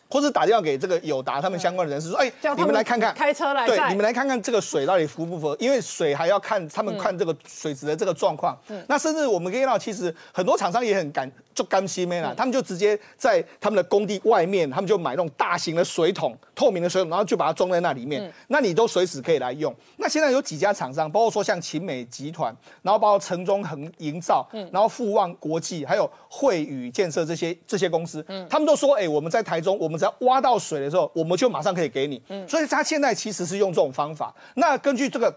[0.07, 5.57] 或是打电话给这个友达他们相关的人士说：“哎，你们来看看，开车来对，你们来看看这个水到底符不符合？
[5.59, 8.55] 因为水还要看他们看这个水质的这个状况。
[8.87, 19.73] 那甚至我们可以看到，其实很多厂商也很敢就干心没了，他们就直接在他们的工地外面，他们就买那种大型的水桶，透明的水桶，然后就把它装在那里面，那你都随时可以来用。
[19.97, 24.21] 那现在有几家厂商，包括说像秦美集团，然后包括城中恒营。
[24.27, 32.21] 造，然后富旺国际还有惠宇建设这些这些公司，嗯他们都说，哎，我们在台中，我们只要挖到水的时候，我们就马上可以给你。
[32.27, 34.35] 嗯所以他现在其实是用这种方法。
[34.55, 35.33] 那根据这个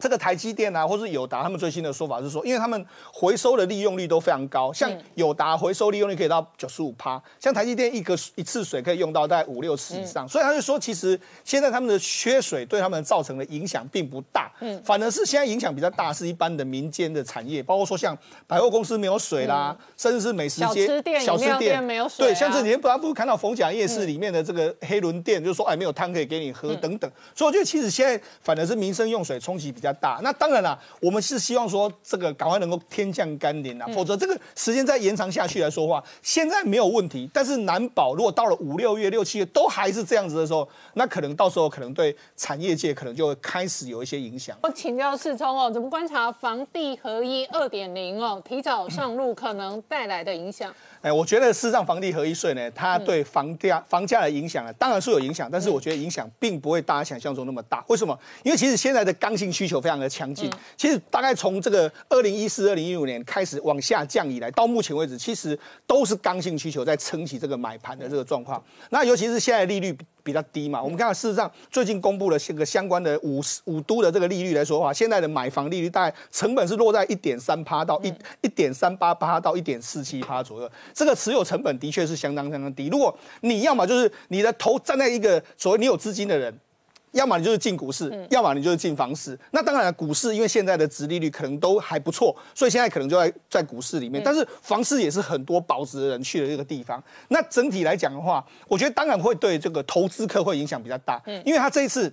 [0.00, 20.86] 这个台积电啊，或是友达，他们最新的说法是说，因为他们回收的利用率都非常高，像友达回收利用率可以到九十五趴，像台积电一个一次水可以用到大概五六次以上，所以他就说，其实现在他们的缺水对他们造成的影响并不大，嗯，反而是现在影响比较大是一般的民间的产业，包括说像百货公司没有水啦，甚至是美食街、
[21.20, 30.78] 小吃店没有水，对，像这几天不然不看到逢甲夜市里面的这个黑轮店，就说哎没有汤可以给你喝等等，所以我觉得其实现在反而是民生用水冲击比较大，那当然了。
[31.00, 44.56] 我们是希望说这个赶快能够天降甘霖啊，否则这个时间再延长下去来说话，现在没有问题，但是难保如果到了五六月、六七月都还是这样子的时候，那可能到时候可能对产业界可能就会开始有一些影响。
[44.62, 50.72] 我请教世聪哦，怎么观察房地合一二点零哦提早上路可能带来的影响？
[51.00, 57.82] 哎，我觉得事实上房地合一税呢，它对房价房价的影响呢，当然是有影响，但是我觉得影响并不会大家想象中那么大。
[57.88, 58.18] 为什么？
[58.42, 60.50] 因为其实现在的刚性需求非常的强劲。
[60.76, 68.62] 其实大概从这个二零一四、二零一五年开始往下降以来，到目前为止，其实都是刚性需求在撑起这个买盘的这个状况。
[68.90, 69.96] 那尤其是现在利率。
[70.22, 78.12] 比较低嘛，我们看到事实上最近公布了这个相关的五五都的这个利率来说的话，现在的买房利率大概成本是落在一点三趴到一
[78.42, 82.88] 一点三八八到一点四七趴左右，这个持有成本的确是相当相当低。
[82.88, 86.54] 如果你要么就是你的头站在一个所谓你有资金的人。
[87.12, 89.38] 要么你就是进股市，要么你就是进房市。
[89.50, 94.22] 那当然，股市因为现在的殖利率可能都还不错，所以现在可能就在在股市里面。
[94.24, 97.02] 但是房市也是很多保值的人去的这个地方。
[97.28, 102.12] 那整体来讲的话，我觉得当然会对这个投资客会影响比较大，因为他这一次。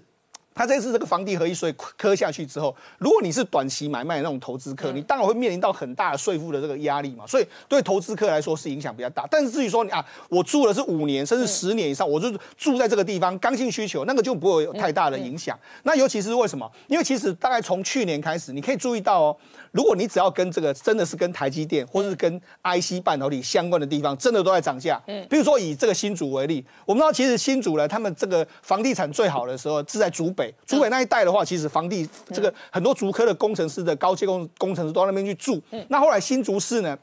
[0.58, 9.28] 他这次这个房地合一税磕下去之后，如果你是短期买卖那种投资客，你当然会面临到很大的税负的这个压力嘛，所以对投资客来说是影响比较大。
[9.30, 15.58] 但是至于说你啊，我住的是五年甚至十年以上，我就住在这个地方，刚性需求那个就不会有太大的影响。
[15.84, 16.70] 那尤其是为什么？
[16.88, 19.38] 因为其实大概从去年开始，你可以注意到哦。
[19.74, 25.00] 如果你只要跟这个真的是跟台积电或者是跟 IC 半导体相关的地方，真的都在涨价。
[25.06, 35.62] 嗯，比如说以这个新竹为例，我们知道其实新竹呢，他们这个房地产最好的时候是在竹北，竹北那一带的话，其实房地这个很多竹科的工程师的高阶工工程师都到那边去住。
[35.72, 36.98] 嗯，那后来新竹市呢？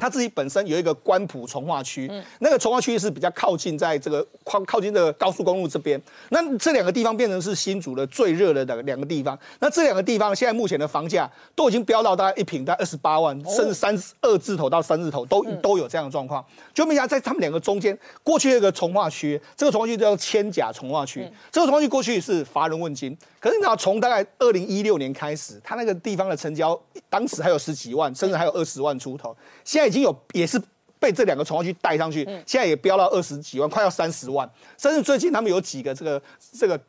[0.00, 6.00] 它自己本身有一个关埔从化区，那个从化区是比较靠近在这个靠靠近这个高速公路这边。
[6.30, 9.38] 那这两个地方变成是新竹的最热的两两个地方。
[9.58, 16.42] 那这两个地方现在目前的房价都已经飙到大概一平大概二十八万，甚至三二字头到三字头都都有这样的状况。
[16.72, 23.16] 就没想在他们两个中间，过去有一个从化区，这个从化区叫千甲从化区，这个从化区过去是乏人问津。
[23.38, 29.34] 可是你知道，从大概二零一六年开始，它那个地方的成交，当时还有十几万，甚至还有二十万出头。
[29.64, 30.58] 现在已经有，也是
[30.98, 34.50] 被这两个从化区带上去，现在也飙到二十几万，快要三十万。
[34.78, 36.22] 甚至最近他们有几个这个
[36.58, 36.80] 这个。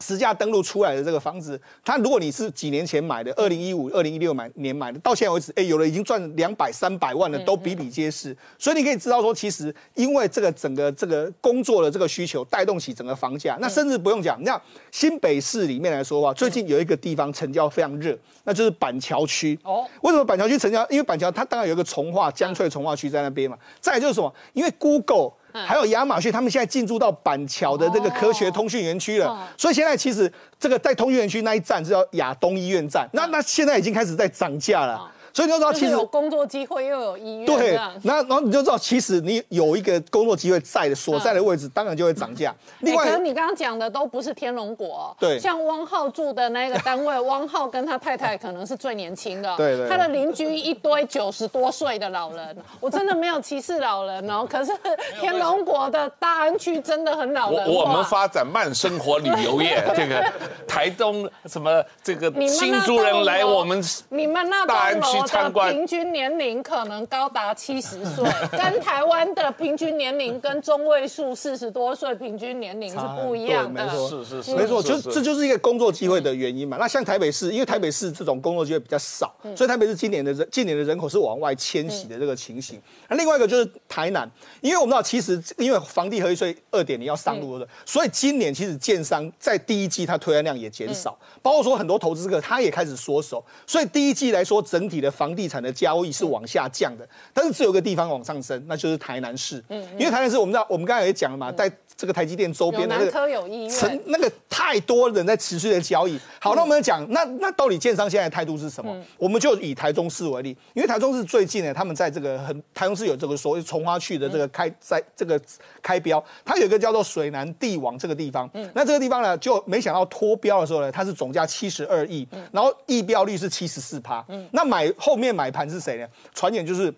[0.00, 8.36] 实价登录出来的这个房子，它如果你是几年前买的，二零一五、二零一六买年买的，到现在为止，哎，有的已经赚两百、三百万的，都比比皆是。
[8.58, 13.56] 所以你可以知道说，其实因为这个整个这个工作的这个需求带动起整个房价。
[13.60, 19.58] 那甚至不用讲，你看新北市里面来说话，最近有一个地方成交非常热，那就是板桥区。
[19.62, 20.86] 哦，为什么板桥区成交？
[20.90, 23.56] 因为板桥它当然有一个从化江翠从化区在那边嘛。
[23.80, 24.32] 再就是什么？
[24.52, 25.32] 因为 Google。
[25.64, 35.10] 还有亚马逊，他们现在进驻到板桥的这个科学通讯园区了，所以现在其实这个在通讯园区那一站是叫亚东医院站，那那现在已经开始在涨价了。
[35.36, 37.46] 所以你就知道，其实有工作机会又有医院。
[37.46, 42.54] 对，那然后你就知道，其实你有一个工作机会在的所在的位置，当然就会涨价。
[42.80, 45.14] 另外，可能你刚刚讲的都不是天龙国。
[45.20, 45.38] 对。
[45.38, 49.54] 像汪浩住的那个单位，汪浩跟他太太可能是最年轻的。
[49.58, 49.86] 对对。
[49.86, 54.48] 他的邻居一堆九十多岁的老人，我真的没有歧视老人哦。
[54.50, 54.72] 可是
[55.20, 60.24] 天龙国的大安区真的很老人我我们发展慢生活旅游业， 这个
[60.66, 65.25] 台东什么这个新竹人来我们你们那大安区。
[65.70, 73.84] 平均年龄可能高达七十岁， 跟台湾的平均年龄跟中位数四十多岁平均年龄是不一样的。
[73.84, 76.76] 没错，是是没错，就这就是一个工作机会的原因嘛。
[76.78, 82.80] 那像台北市，因为台北市这种工作机会比较少，所以台北市今年的人今年的人口是往外迁徙的这个情形。
[83.08, 95.10] 那另外一个就是台南，因为我们知道，其实因为房地合一税二点零要上路的，所以今年其实建商在第一季它推案量也减少，包括说很多投资客他也开始缩手，所以第一季来说整体的。
[95.16, 99.64] 房地产的交易是往下降的，但是只有个地方往上升，那就是台南市。
[99.70, 106.18] 嗯，因为台南市我们知道，我们刚才也讲了嘛，在这个台积电周边的那个有医院，那个太多人在持续的交易。
[106.38, 108.94] 好，那我们讲，那那到底建商现在的态度是什么？
[109.16, 115.40] 我们就以台中市为例，因为台中市最近呢，他们在这个很台中市有这个所谓从化区的这个开在这个
[115.82, 118.48] 开标，它有一个叫做水南地王这个地方。
[118.52, 124.22] 嗯，那这个地方呢，就没想到脱标的时候呢，它是总价七十二亿，然后溢标率是七十四趴。
[124.28, 126.06] 嗯，那买后面买盘是谁呢？
[126.34, 126.92] 传言就是。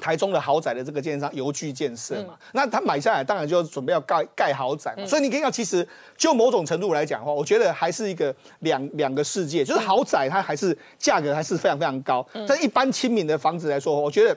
[0.00, 5.86] 台中的豪宅的这个建商邮具建设嘛，那他买下来当然就准备要盖盖豪宅嘛，所以你可以看，其实
[6.16, 14.36] 就某种程度来讲的话，我觉得还是一个两两个世界，就是豪宅它还是价格还是非常非常高，但一般亲民的房子来说，我觉得。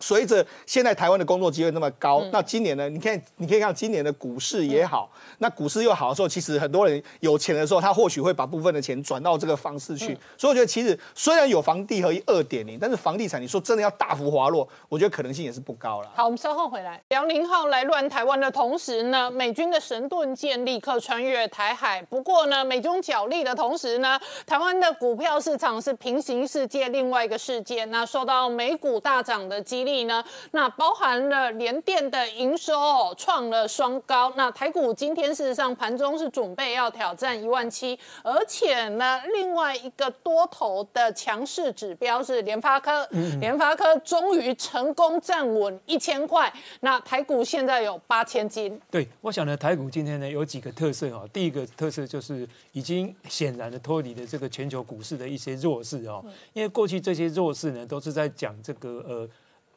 [0.00, 2.88] 随着现在台湾的工作机会那么高，那今年呢？
[2.88, 10.16] 你看，你可以看今年的股市也好，那股市又好的时候，其实很多人有钱的时候，他或许会把部分的钱转到这个方式去。
[10.38, 16.10] 所以我觉得，其实虽然有房地合一二点零，但是房地产你说真的要大幅滑落，我觉得可能性也是不高了。
[16.14, 16.98] 好，我们稍后回来。
[17.10, 22.02] 辽宁号来乱台湾的同时呢，美军的神盾舰立刻穿越台海。
[22.08, 27.84] 不过呢，美军角力的同时呢，台湾的股票市场是平行世界另外一个世界。
[27.84, 29.89] 那受到美股大涨的激励。
[30.04, 30.24] 呢？
[30.52, 32.74] 那包含了联电的营收
[33.16, 34.32] 创了双高。
[34.36, 43.06] 那台股今天事实上盘中是准备要挑战一万七，而且呢，另外一个多头的强势指标是联发科，
[43.40, 46.52] 联发科终于成功站稳一千块。
[46.80, 48.80] 那台股现在有八千斤。
[48.90, 51.28] 对，我想呢，台股今天呢有几个特色哦。
[51.32, 59.28] 第一个特色就是已经显然的脱离了这个全球股市的一些弱势哦，因为过去这些弱势呢都是在讲这个呃。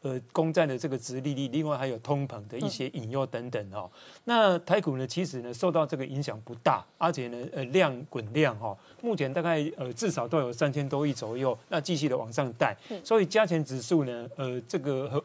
[0.03, 3.89] 呃，公占的这个殖利率，另外还有通膨的一些引诱等等哦。
[4.25, 15.23] 那台股呢，其实呢受到这个影响不大，而且呢，呃量滚量哈，目前大概呃至少都有三千多亿左右，那继续的往上带，所以加权指数呢，呃这个和。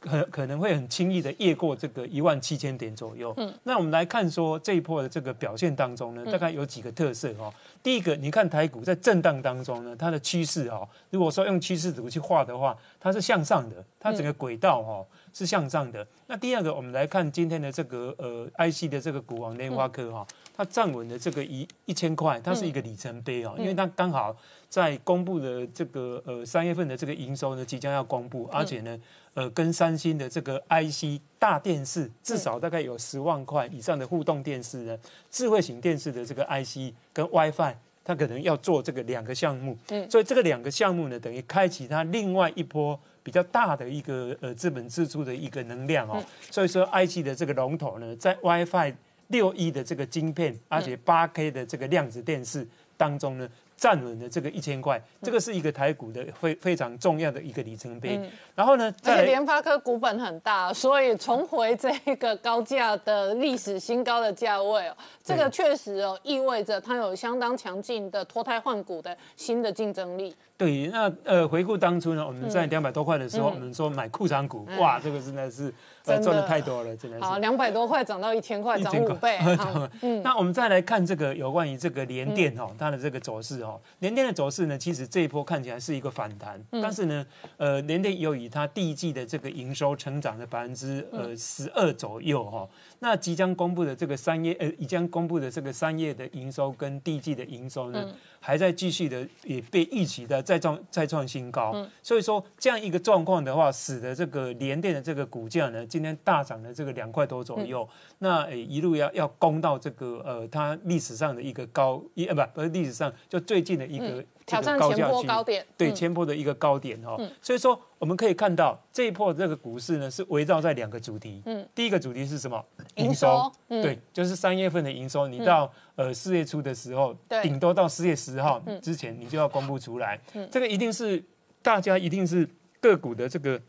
[0.00, 3.32] 可可能会很轻易的越过这个一万七千点左右。
[3.36, 7.52] 嗯，那我们来看说这一波的这个表现当中呢，大概有几个特色哦。
[7.82, 16.06] 第一个，你看台股在震荡当中呢，它的趋势哦，如果说用趋势图去画的话，它是向上的，它整个轨道哦是向上的。
[16.26, 20.26] 那第二个，我们来看今天的这个呃 IC 的这个股王联发科哈，
[20.56, 24.36] 它站稳的这个一一千块，它是一个里程碑哦，因为它刚好
[24.68, 28.98] 在公布的这个呃三月份的这个营收呢即将要公布，而且呢。
[29.36, 34.98] 呃，跟三星的这个 IC 大电视，至少大概有十万块以上的互动电视呢，
[35.30, 48.94] 智慧型电视的这个 IC 跟 WiFi，它可能要做这个两个项目，嗯，所以这个两个项目呢，等于开启它另外一波比较大的一个呃资本支出的一个能量哦，所以说 IC 的这个龙头呢，在 WiFi
[49.28, 52.66] 六一的这个晶片，而且八 K 的这个量子电视
[52.96, 53.46] 当中呢。
[53.76, 58.18] 站稳的这个一千块，这个是一个台股的非非常重要的一个里程碑。
[58.54, 70.34] 然后呢，而且联发科股本很大，所以重回这个高价的历史新高的价位哦，这个确实哦意味着它有相当强劲的脱胎换骨的新的竞争力。
[70.58, 75.72] 对，那呃回顾当初呢，我们在两百多块的时候，我们说买库藏股，哇，这个真的是
[76.06, 77.24] 呃赚的太多了，真的是。
[77.24, 79.38] 好，两百多块涨到一千块，涨五倍。
[80.00, 87.26] 嗯，那我们再来看这个有关于这个联电哦，它的这个走势哦，联电的走势呢，其实这一波看起来是一个反弹，但是呢，
[87.58, 92.66] 呃，联电由于它第一季的这个营收成长的百分之呃十二左右哈，
[93.00, 98.02] 那即将公布的这个三月呃，即将公布的这个三月的营收跟第一季的营收呢？
[98.38, 107.86] 还在继续的，也被预期的再创再创新高，所以说这样一个状况的话，使得这个联电的这个股价呢，今天大涨了这个两块多左右，
[108.20, 114.24] 那一路要要攻到这个呃，它历史上的一个高一呃不不是历史上就最近的一个。
[114.46, 122.64] 挑战前波高点，对前波的一个高点哈，所以说我们可以看到这一波这个股市呢是围绕在两个主题，嗯，第一个主题是什么？
[122.94, 130.18] 营收，对，就是三月份的营收，你到呃四月初的时候，顶多到四月十号之前你就要公布出来，
[130.50, 131.22] 这个一定是
[131.60, 132.48] 大家一定是
[132.80, 133.60] 个股的这个。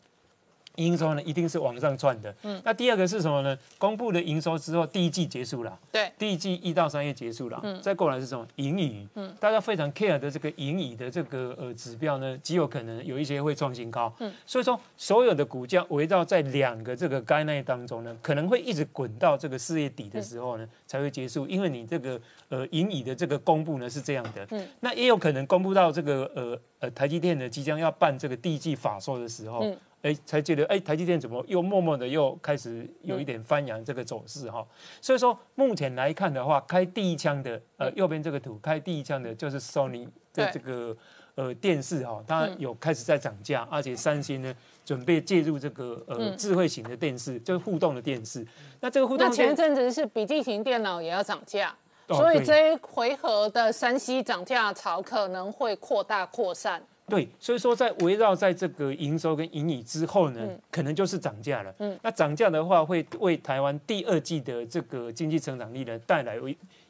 [0.77, 2.33] 营收呢，一定是往上窜的。
[2.43, 3.57] 嗯，那第二个是什么呢？
[3.77, 5.77] 公布的营收之后，第一季结束了。
[5.91, 7.59] 对，第一季一到三月结束了。
[7.63, 8.47] 嗯，再过来是什么？
[8.55, 9.07] 盈余。
[9.15, 14.13] 嗯，大家非常 care 的这个盈余的这个呃指标呢，极有可能有一些会创新高。
[14.19, 24.47] 嗯，所以说所有的股价围绕在两个这个概念当中呢，可能会一直滚到这个四月底的时候呢才会结束，因为你这个呃盈余的这个公布呢是这样的。
[24.51, 29.63] 嗯，那也有可能公布到这个呃呃台积电呢即将要办这个第一季法说的时候。
[29.63, 29.75] 嗯。
[30.03, 34.65] 哎，才觉得哎，台积电怎么又默默的又开始有一点翻扬这个走势哈？
[35.01, 40.95] 所以说目前来看的话，开第一枪的呃右边这个图开第一枪的就是 Sony 的这个
[41.33, 44.53] 呃电视哈，它有开始在涨价，而且三星呢
[44.85, 48.45] 准备介入这个呃智慧型的电视，就是互动的电视。
[48.79, 51.75] 那这个互动，那前阵子是笔记型电脑也要涨价，
[52.09, 56.81] 所以这一回合的山西涨价潮可能会扩大扩散。
[57.09, 61.73] 对，所以说在围绕在这个营收跟盈余之后呢，可能就是涨价了。
[61.79, 66.37] 嗯，那涨价的话，会为台湾第二季的这个经济成长力呢带来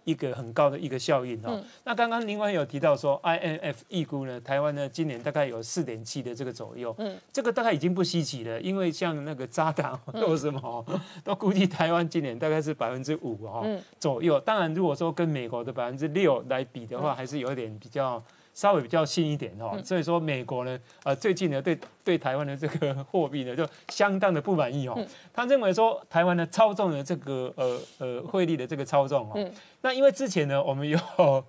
[0.06, 1.56] 一个很高的一个效应哈。
[1.84, 6.96] 那刚刚林官有提到说，INF 预估呢，台湾呢今年大概有四点七的这个左右。
[6.98, 10.84] 嗯，这个大概已经不稀奇了，因为像那个渣打或什么，
[11.24, 13.64] 都估计台湾今年大概是百分之五哈
[14.00, 14.40] 左右。
[14.40, 18.24] 当然，如果说跟美国的百分之六来比的话，还是有点比较。
[18.58, 24.98] 稍微比较新一点哈，所以说美国呢，呃，最近呢对对台湾的这个货币呢就相当的不满意哦。
[25.32, 29.52] 他认为说台湾呢操纵了这个呃呃汇率的这个操纵哦。
[29.82, 30.98] 那因为之前呢我们有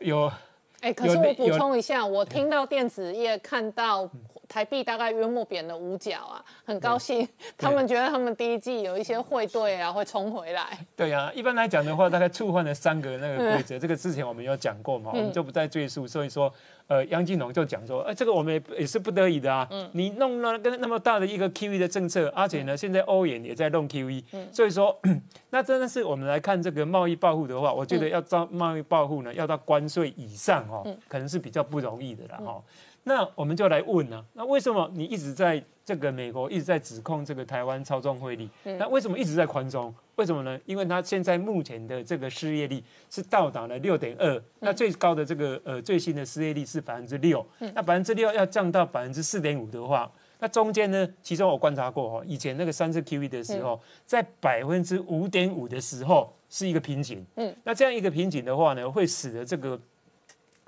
[0.00, 0.32] 有，
[0.80, 4.10] 哎，可是我补充一下，我听到电子业看到。
[4.50, 7.26] 台币大概约莫贬了五角啊，很高兴。
[7.56, 10.76] 他们觉得他们第一季有一些汇兑啊会冲回来。
[10.96, 16.04] 对啊，一般来讲的话，大概触犯了三个那个规则，这个之前我们有讲过嘛，我们就不再赘述。
[16.04, 16.52] 所以说，
[16.88, 19.68] 呃，杨金龙就讲说，哎，这个我们也也是不得已的啊。
[19.70, 19.88] 嗯。
[19.92, 24.98] 你弄了跟那么大的一个 QE 的政策，而且呢，现在欧元也在弄 QE，所以说，
[25.50, 32.60] 那真的是我们来看这个贸易报复的话，我觉得要到贸易报复呢，要到关税以上哦，可能是比较不容易的了哈。
[33.04, 38.48] 那我们就来问呢，那为什么你一直在这个美国一直在指控这个台湾操纵汇率？
[38.78, 39.92] 那为什么一直在宽松？
[40.16, 40.58] 为什么呢？
[40.66, 47.44] 因为它现在目前的这个失业率是到达了六点二，那最高的这个呃最新的失业率是百分之六，
[47.74, 59.80] 那百分之六要降到百分之四点五的话，那中间呢，其中我观察过哦，以前那个三次 QE 的时候，在百分之五点五的时候是一个瓶颈，嗯，那这样一个瓶颈的话呢，会使得这个。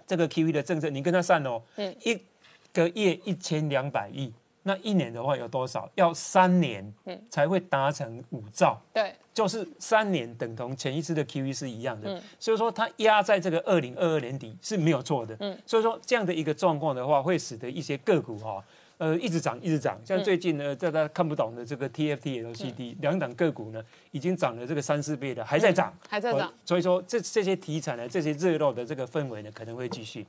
[0.07, 2.19] 这个 QE 的政策，你跟他算哦，嗯，一
[2.73, 4.33] 个月一千两百亿，
[4.63, 5.89] 那一年的话有多少？
[5.95, 18.63] 要三年，嗯，才会达成五兆，对，就是三年等同前一次的 QE 是一样的，嗯，所以说它压在这个二零二二年底是没有错的，嗯，所以说这样的一个状况的话，会使得一些个股哈。
[19.03, 20.01] 呃，一直涨，一直涨。
[20.05, 23.83] 像最近呢，大家看不懂的这个 TFT LCD 两档个股呢，
[24.13, 26.53] 已经涨了这个三四倍了，还在涨，还在涨。
[26.65, 30.25] 所以说，这这些题材呢，这些热络的这个氛围呢，可能会继续。